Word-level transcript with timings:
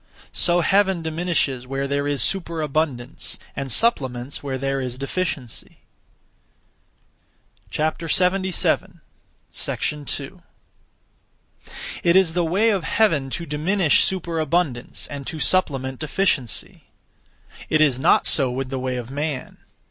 (So 0.33 0.61
Heaven) 0.61 1.03
diminishes 1.03 1.67
where 1.67 1.87
there 1.87 2.07
is 2.07 2.23
superabundance, 2.23 3.37
and 3.55 3.71
supplements 3.71 4.41
where 4.41 4.57
there 4.57 4.81
is 4.81 4.97
deficiency. 4.97 5.77
2. 7.69 7.83
It 12.03 12.15
is 12.15 12.33
the 12.33 12.43
Way 12.45 12.69
of 12.71 12.83
Heaven 12.83 13.29
to 13.29 13.45
diminish 13.45 14.03
superabundance, 14.03 15.05
and 15.05 15.27
to 15.27 15.37
supplement 15.37 15.99
deficiency. 15.99 16.85
It 17.69 17.79
is 17.79 17.99
not 17.99 18.25
so 18.25 18.49
with 18.49 18.71
the 18.71 18.79
way 18.79 18.95
of 18.95 19.11
man. 19.11 19.57